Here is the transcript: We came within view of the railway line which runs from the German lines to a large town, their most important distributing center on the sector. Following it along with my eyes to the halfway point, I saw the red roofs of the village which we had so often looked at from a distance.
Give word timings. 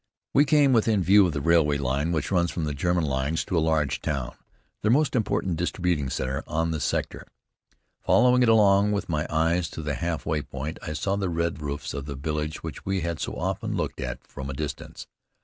We 0.33 0.45
came 0.45 0.73
within 0.73 1.03
view 1.03 1.27
of 1.27 1.33
the 1.33 1.41
railway 1.41 1.77
line 1.77 2.11
which 2.11 2.31
runs 2.31 2.49
from 2.49 2.63
the 2.65 2.73
German 2.73 3.03
lines 3.05 3.45
to 3.45 3.55
a 3.55 3.59
large 3.61 4.01
town, 4.01 4.35
their 4.81 4.89
most 4.89 5.15
important 5.15 5.57
distributing 5.57 6.09
center 6.09 6.43
on 6.47 6.71
the 6.71 6.79
sector. 6.79 7.27
Following 7.99 8.41
it 8.41 8.49
along 8.49 8.93
with 8.93 9.09
my 9.09 9.27
eyes 9.29 9.69
to 9.69 9.83
the 9.83 9.93
halfway 9.93 10.41
point, 10.41 10.79
I 10.81 10.93
saw 10.93 11.17
the 11.17 11.29
red 11.29 11.61
roofs 11.61 11.93
of 11.93 12.07
the 12.07 12.15
village 12.15 12.63
which 12.63 12.83
we 12.83 13.01
had 13.01 13.19
so 13.19 13.35
often 13.35 13.75
looked 13.75 14.01
at 14.01 14.25
from 14.25 14.49
a 14.49 14.53
distance. 14.55 15.05